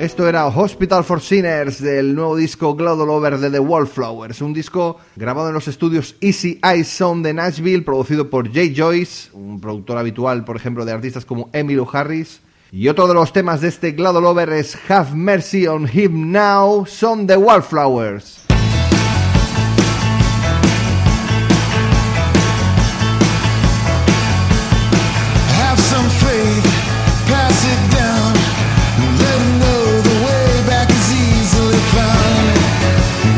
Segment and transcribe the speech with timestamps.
[0.00, 4.96] Esto era Hospital for Sinners del nuevo disco Global Over de The Wallflowers, un disco
[5.14, 9.98] grabado en los estudios Easy Eyes Sound de Nashville, producido por Jay Joyce, un productor
[9.98, 12.40] habitual, por ejemplo, de artistas como Emilio Harris.
[12.72, 16.86] Y otro de los temas de este Global Over es Have Mercy on Him Now,
[16.86, 18.39] son The Wallflowers.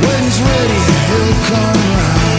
[0.03, 2.32] When he's ready, he'll come round.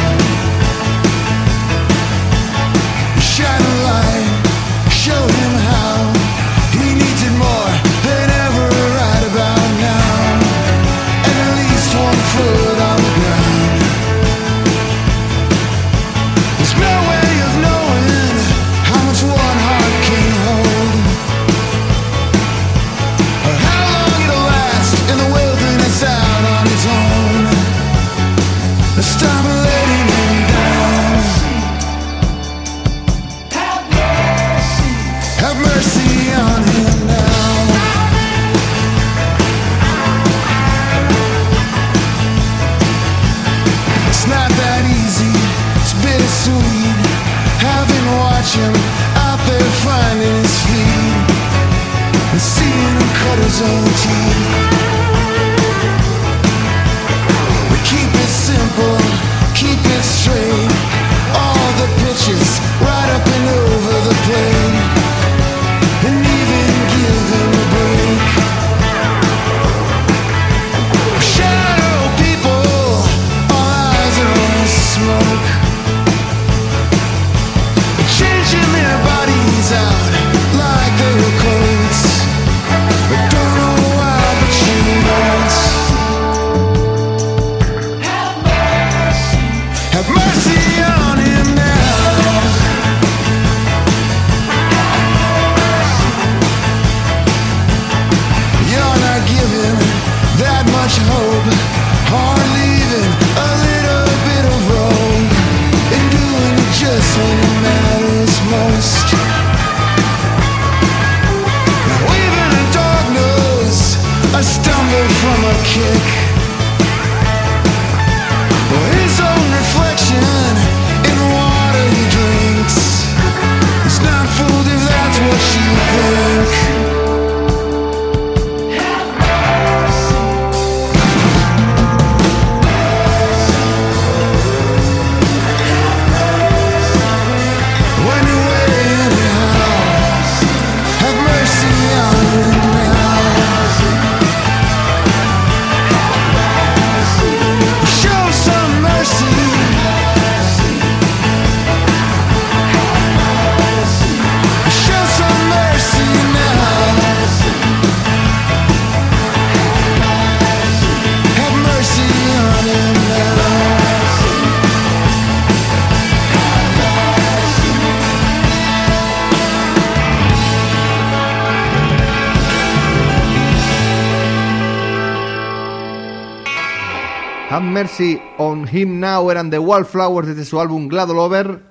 [178.40, 181.62] On Him Now eran The Wallflowers desde su álbum Glad Over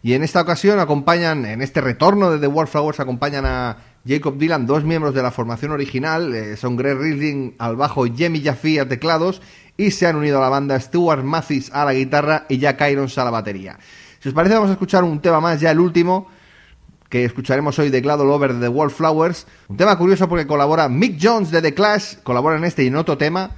[0.00, 4.64] y en esta ocasión acompañan, en este retorno de The Wallflowers acompañan a Jacob Dylan,
[4.64, 8.78] dos miembros de la formación original, eh, son Greg Ridley al bajo y Jamie Jaffe
[8.78, 9.42] a teclados
[9.76, 13.18] y se han unido a la banda Stuart Mathis a la guitarra y Jack Irons
[13.18, 13.76] a la batería.
[14.20, 16.28] Si os parece vamos a escuchar un tema más, ya el último,
[17.08, 21.18] que escucharemos hoy de Glad Over de The Wallflowers, un tema curioso porque colabora Mick
[21.20, 23.50] Jones de The Clash, colabora en este y en otro tema,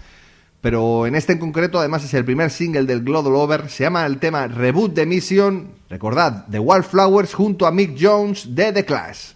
[0.64, 4.06] pero en este en concreto además es el primer single del Global Over, se llama
[4.06, 9.33] el tema Reboot de Mission, recordad, The Wildflowers junto a Mick Jones de The Clash.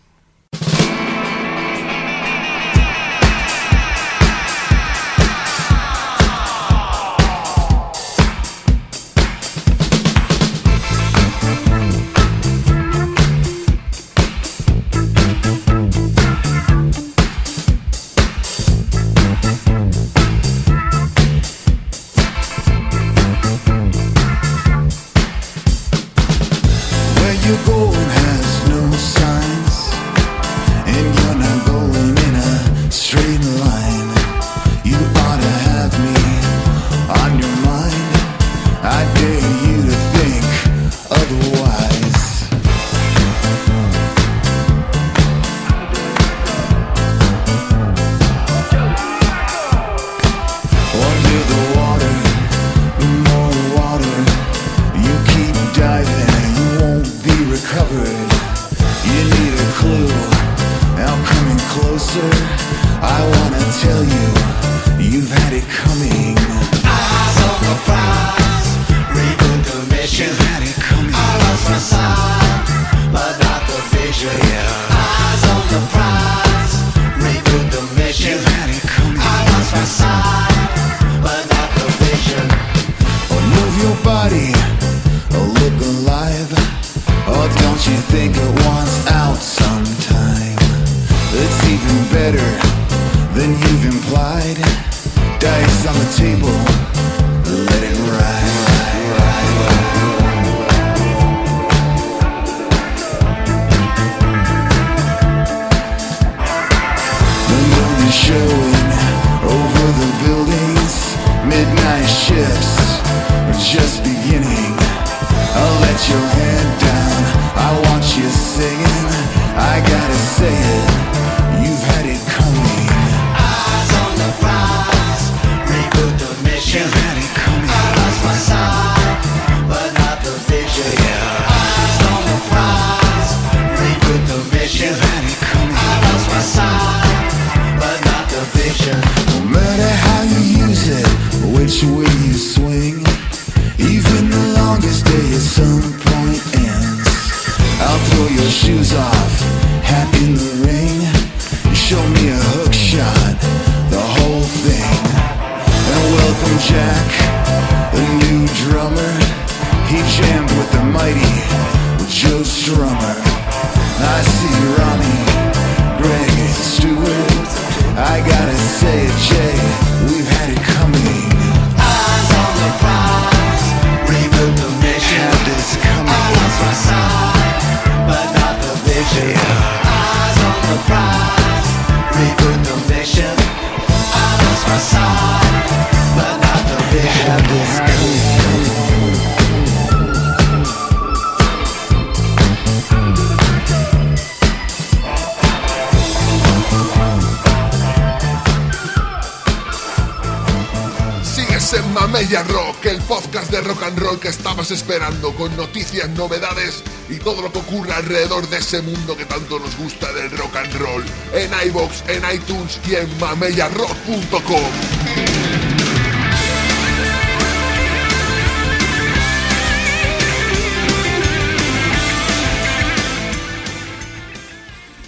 [202.28, 207.40] Rock, el podcast de rock and roll que estabas esperando, con noticias, novedades y todo
[207.40, 211.02] lo que ocurre alrededor de ese mundo que tanto nos gusta del rock and roll.
[211.32, 214.62] En iBox, en iTunes y en mamellarock.com.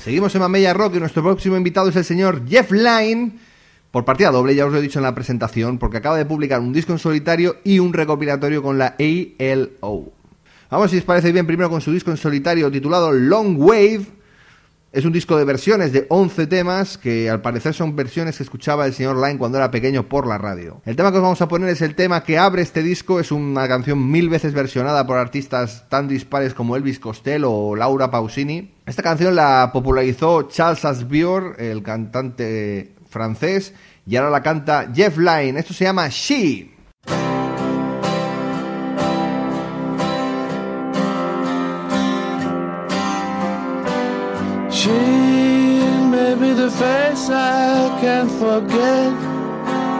[0.02, 3.49] Seguimos en Mamella Rock y nuestro próximo invitado es el señor Jeff Lynne.
[3.90, 6.60] Por partida doble, ya os lo he dicho en la presentación, porque acaba de publicar
[6.60, 10.12] un disco en solitario y un recopilatorio con la ALO.
[10.70, 14.06] Vamos, si os parece bien, primero con su disco en solitario titulado Long Wave.
[14.92, 18.86] Es un disco de versiones de 11 temas que al parecer son versiones que escuchaba
[18.86, 20.82] el señor Line cuando era pequeño por la radio.
[20.84, 23.32] El tema que os vamos a poner es el tema que abre este disco, es
[23.32, 28.72] una canción mil veces versionada por artistas tan dispares como Elvis Costello o Laura Pausini.
[28.86, 33.74] Esta canción la popularizó Charles Asbior, el cantante francés,
[34.06, 35.58] y ahora la canta Jeff Lynne.
[35.58, 36.70] Esto se llama She.
[44.70, 44.90] She
[46.10, 49.12] may be the face I can't forget,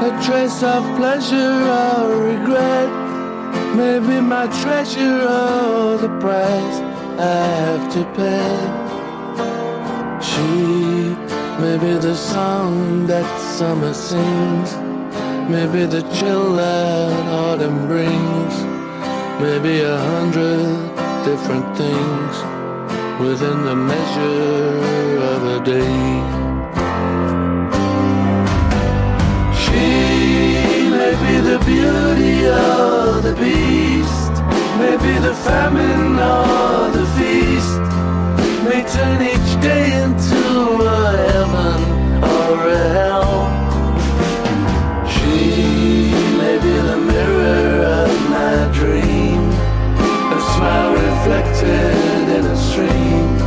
[0.03, 2.89] a trace of pleasure or regret.
[3.77, 6.81] Maybe my treasure or the price
[7.19, 8.89] I have to pay.
[10.21, 11.30] She
[11.61, 13.27] may be the song that
[13.59, 14.71] summer sings,
[15.51, 18.55] maybe the chill that autumn brings,
[19.45, 20.65] maybe a hundred
[21.25, 22.33] different things
[23.21, 24.79] within the measure
[25.33, 26.01] of a day.
[29.63, 34.35] She may be the beauty or the beast,
[34.81, 37.83] may be the famine or the feast,
[38.65, 40.41] may turn each day into
[40.87, 41.50] a
[51.31, 53.39] reflected in a stream.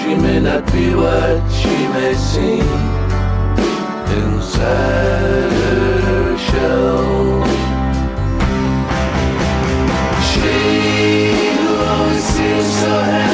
[0.00, 2.68] She may not be what she may seem
[4.18, 5.52] inside
[6.08, 7.44] her shell.
[10.28, 10.50] She
[11.58, 13.33] who always seems so happy.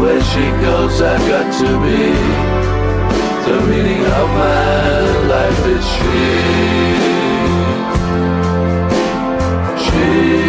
[0.00, 2.02] where she goes, I've got to be.
[3.46, 5.00] The meaning of my
[5.32, 6.26] life is she.
[9.84, 10.46] She.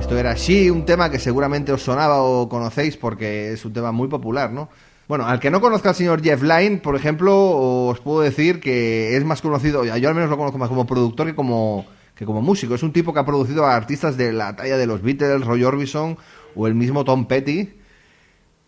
[0.00, 3.92] Esto era She, un tema que seguramente os sonaba o conocéis porque es un tema
[3.92, 4.68] muy popular, ¿no?
[5.08, 9.16] Bueno, al que no conozca al señor Jeff Lynne, por ejemplo, os puedo decir que
[9.16, 12.42] es más conocido, yo al menos lo conozco más como productor que como, que como
[12.42, 12.74] músico.
[12.74, 15.64] Es un tipo que ha producido a artistas de la talla de los Beatles, Roy
[15.64, 16.18] Orbison
[16.54, 17.70] o el mismo Tom Petty.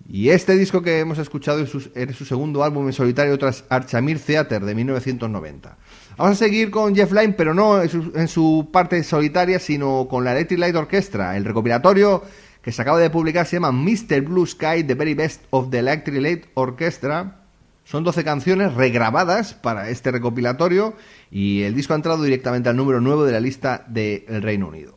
[0.09, 3.65] Y este disco que hemos escuchado es su, es su segundo álbum en solitario tras
[3.69, 5.77] Archamir Theater de 1990.
[6.17, 10.09] Vamos a seguir con Jeff Lynne, pero no en su, en su parte solitaria, sino
[10.09, 11.37] con la Electric Light Orchestra.
[11.37, 12.23] El recopilatorio
[12.63, 14.21] que se acaba de publicar se llama Mr.
[14.23, 17.37] Blue Sky, The Very Best of the Electric Light Orchestra.
[17.85, 20.95] Son 12 canciones regrabadas para este recopilatorio
[21.31, 24.95] y el disco ha entrado directamente al número 9 de la lista del Reino Unido.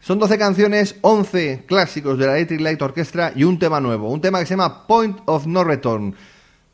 [0.00, 4.20] Son 12 canciones, 11 clásicos de la Electric Light Orchestra y un tema nuevo, un
[4.20, 6.14] tema que se llama Point of No Return.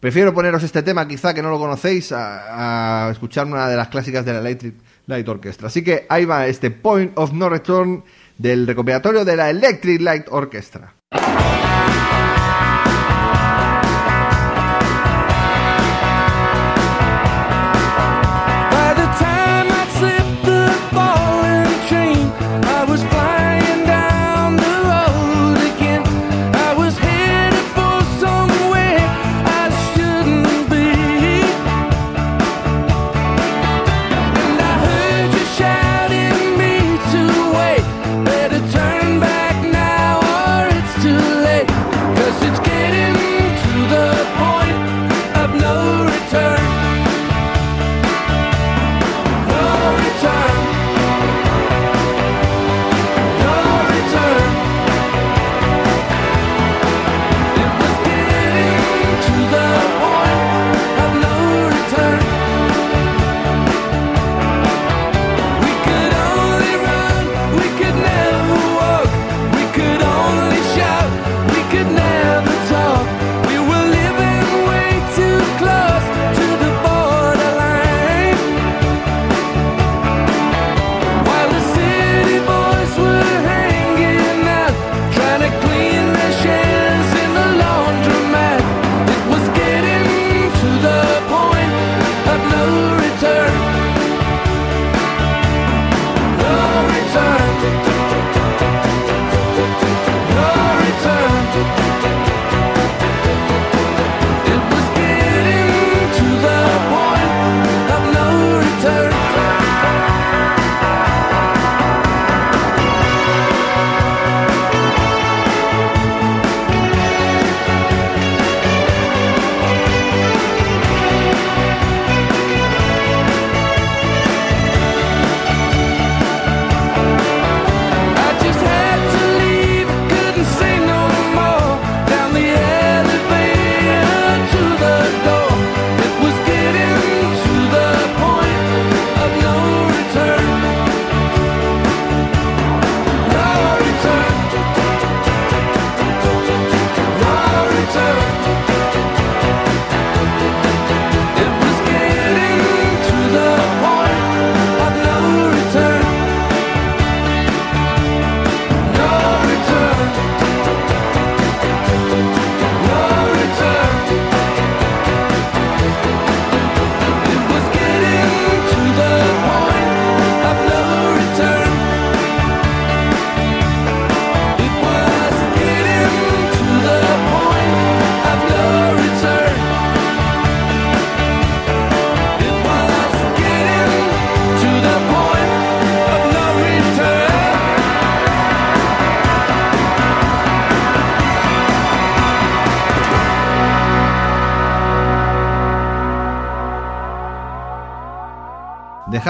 [0.01, 3.89] Prefiero poneros este tema, quizá que no lo conocéis, a, a escuchar una de las
[3.89, 4.75] clásicas de la Electric
[5.07, 5.69] Light Orchestra.
[5.69, 8.05] Así que ahí va este Point of No Return
[8.43, 10.97] del recopilatorio de la Electric Light Orchestra.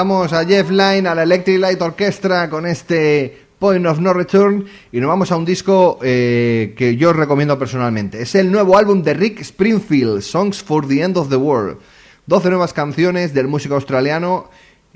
[0.02, 4.64] Dejamos a Jeff Lynne, a la Electric Light Orchestra con este Point of No Return
[4.90, 8.20] y nos vamos a un disco eh, que yo os recomiendo personalmente.
[8.20, 11.78] Es el nuevo álbum de Rick Springfield, Songs for the End of the World.
[12.26, 14.50] 12 nuevas canciones del músico australiano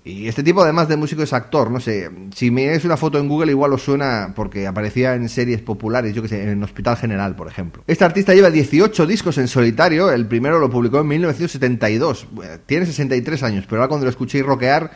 [0.06, 3.26] y este tipo además de músico es actor, no sé, si miráis una foto en
[3.26, 7.34] Google igual os suena porque aparecía en series populares, yo que sé, en Hospital General,
[7.34, 7.82] por ejemplo.
[7.88, 12.28] Este artista lleva 18 discos en solitario, el primero lo publicó en 1972,
[12.66, 14.92] tiene 63 años, pero ahora cuando lo escuchéis rockear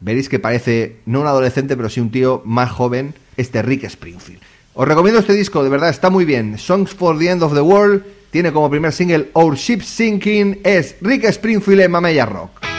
[0.00, 4.40] veréis que parece no un adolescente, pero sí un tío más joven, este Rick Springfield.
[4.72, 6.56] Os recomiendo este disco, de verdad está muy bien.
[6.56, 10.96] Songs for the End of the World tiene como primer single Our Ship Sinking, es
[11.02, 12.73] Rick Springfield en Mamella Rock.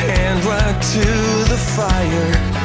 [0.00, 2.59] Hold my hand right to the fire.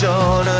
[0.00, 0.59] short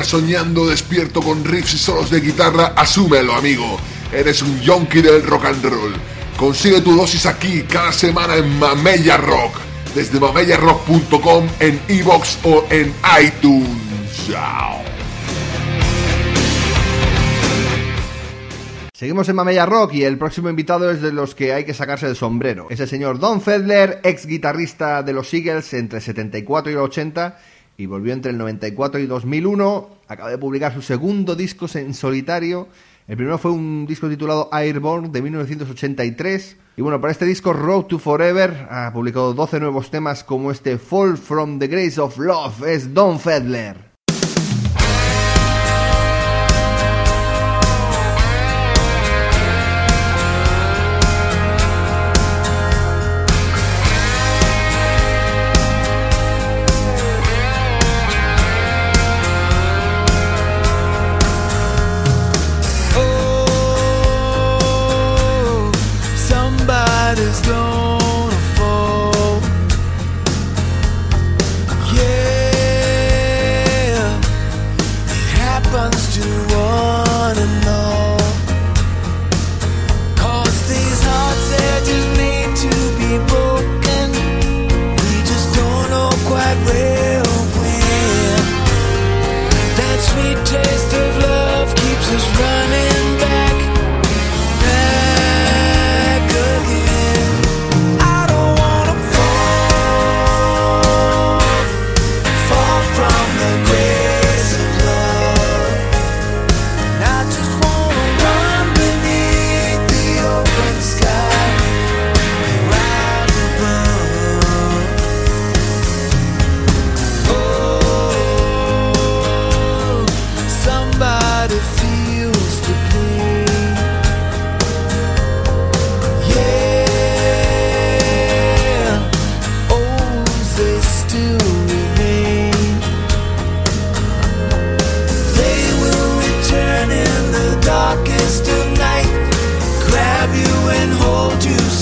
[0.00, 3.78] soñando despierto con riffs y solos de guitarra, asúmelo, amigo.
[4.10, 5.92] Eres un yonki del rock and roll.
[6.36, 9.58] Consigue tu dosis aquí cada semana en Mamella Rock.
[9.94, 14.30] Desde mamellarock.com en iBox o en iTunes.
[18.94, 22.06] Seguimos en Mamella Rock y el próximo invitado es de los que hay que sacarse
[22.06, 22.68] el sombrero.
[22.70, 26.80] Es el señor Don Fedler, ex guitarrista de los Eagles entre el 74 y el
[26.80, 27.36] 80
[27.76, 29.88] y volvió entre el 94 y 2001.
[30.08, 32.68] Acaba de publicar su segundo disco en solitario.
[33.08, 36.56] El primero fue un disco titulado Airborne de 1983.
[36.76, 40.78] Y bueno, para este disco Road to Forever ha publicado 12 nuevos temas como este
[40.78, 42.66] Fall from the Grace of Love.
[42.66, 43.91] Es Don Fedler.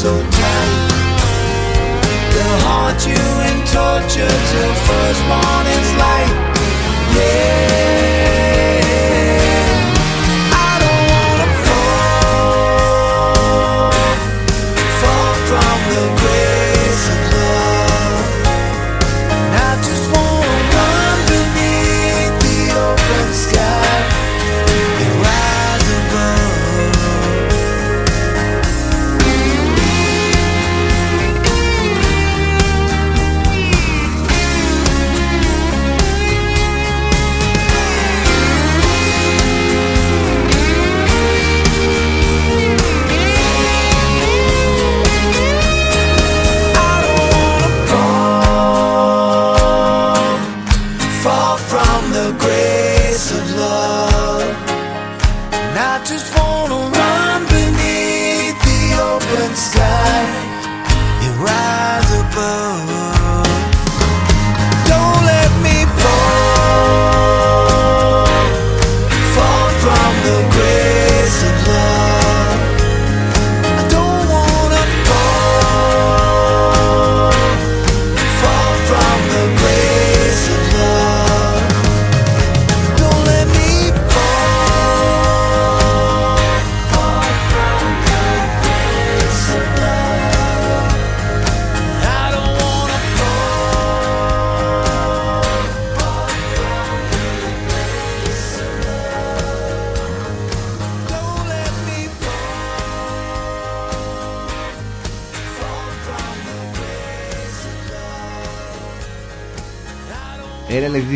[0.01, 0.91] so tight
[2.33, 6.00] They'll haunt you and torture till first morning's light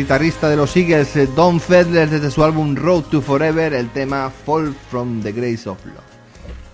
[0.05, 4.29] guitarrista de los Eagles, eh, Don Fedler, desde su álbum Road to Forever, el tema
[4.29, 5.97] Fall from the Grace of Love.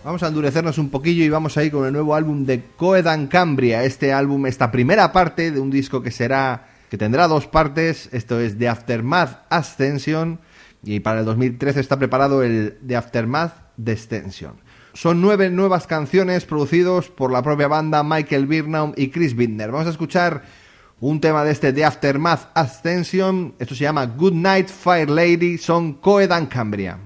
[0.04, 3.28] Vamos a endurecernos un poquillo y vamos a ir con el nuevo álbum de Coedan
[3.28, 3.86] Cambria.
[3.86, 8.10] Este álbum, esta primera parte de un disco que será, que tendrá dos partes.
[8.12, 10.42] Esto es The Aftermath Ascension
[10.84, 14.56] y para el 2013 está preparado el The Aftermath Descension.
[14.92, 19.72] Son nueve nuevas canciones producidos por la propia banda Michael Birnbaum y Chris Bittner.
[19.72, 20.44] Vamos a escuchar
[21.02, 23.56] un tema de este The Aftermath Ascension.
[23.60, 25.58] Esto se llama Good Night Fire Lady.
[25.58, 26.98] Son Coedan Cambria.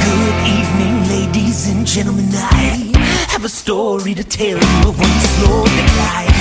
[0.00, 2.28] Good evening, ladies and gentlemen.
[2.32, 2.92] I
[3.30, 6.33] have a story to tell you of one slow decline.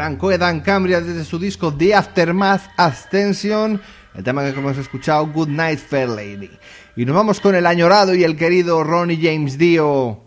[0.00, 3.78] Eran Coedan Cambria desde su disco The Aftermath Ascension,
[4.14, 6.48] el tema que hemos escuchado, Good Night Fair Lady.
[6.96, 10.22] Y nos vamos con el añorado y el querido Ronnie James Dio.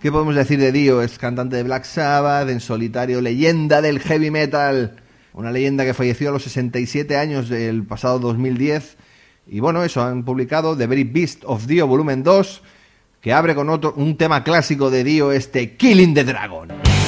[0.00, 1.02] ¿Qué podemos decir de Dio?
[1.02, 4.96] Es cantante de Black Sabbath, en solitario, leyenda del heavy metal.
[5.34, 8.96] Una leyenda que falleció a los 67 años del pasado 2010.
[9.46, 12.62] Y bueno, eso, han publicado The Very Beast of Dio, volumen 2,
[13.20, 17.01] que abre con otro, un tema clásico de Dio, este Killing the Dragon.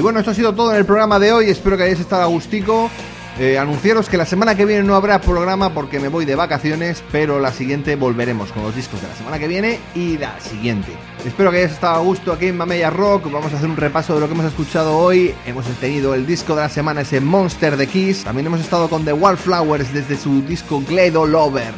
[0.00, 1.50] Y bueno, esto ha sido todo en el programa de hoy.
[1.50, 2.90] Espero que hayáis estado a gustico.
[3.38, 7.04] Eh, anunciaros que la semana que viene no habrá programa porque me voy de vacaciones,
[7.12, 10.88] pero la siguiente volveremos con los discos de la semana que viene y la siguiente.
[11.26, 13.30] Espero que hayáis estado a gusto aquí en Mamella Rock.
[13.30, 15.34] Vamos a hacer un repaso de lo que hemos escuchado hoy.
[15.44, 18.24] Hemos tenido el disco de la semana, ese Monster de Kiss.
[18.24, 21.74] También hemos estado con The Wallflowers desde su disco Gledo Lover.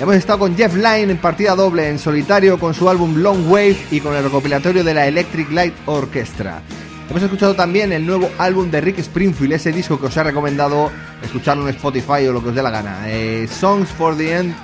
[0.00, 3.76] Hemos estado con Jeff Lynne en partida doble en solitario con su álbum Long Wave
[3.90, 6.62] y con el recopilatorio de la Electric Light Orchestra.
[7.10, 10.92] Hemos escuchado también el nuevo álbum de Rick Springfield, ese disco que os he recomendado
[11.24, 13.02] escucharlo en Spotify o lo que os dé la gana.
[13.06, 14.54] eh, Songs for the End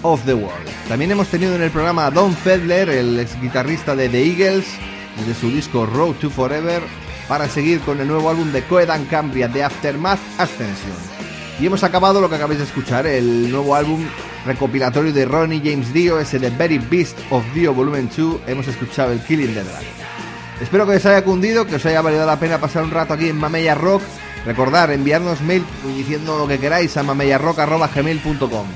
[0.00, 0.66] of the World.
[0.88, 4.64] También hemos tenido en el programa a Don Fedler, el ex guitarrista de The Eagles,
[5.18, 6.80] desde su disco Road to Forever,
[7.28, 10.96] para seguir con el nuevo álbum de Coedan Cambria, The Aftermath Ascension.
[11.60, 14.06] Y hemos acabado lo que acabáis de escuchar, el nuevo álbum
[14.46, 18.40] recopilatorio de Ronnie James Dio, ese The Very Beast of Dio Volumen 2.
[18.46, 20.00] Hemos escuchado el Killing the Dragon.
[20.60, 23.28] Espero que os haya cundido, que os haya valido la pena pasar un rato aquí
[23.28, 24.02] en Mamella Rock.
[24.44, 25.64] Recordar, enviarnos mail
[25.96, 28.66] diciendo lo que queráis a mamellarrock.gmail.com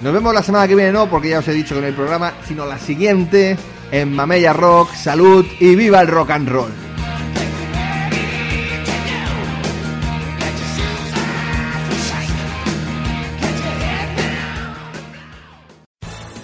[0.00, 1.92] Nos vemos la semana que viene, no, porque ya os he dicho que no hay
[1.92, 3.56] programa, sino la siguiente
[3.90, 4.92] en Mamella Rock.
[4.94, 6.83] Salud y viva el rock and roll.